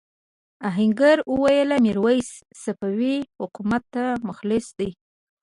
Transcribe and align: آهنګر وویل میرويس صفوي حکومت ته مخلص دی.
آهنګر 0.69 1.17
وویل 1.33 1.69
میرويس 1.85 2.29
صفوي 2.63 3.15
حکومت 3.39 3.83
ته 3.93 4.03
مخلص 4.27 4.65
دی. 4.79 4.89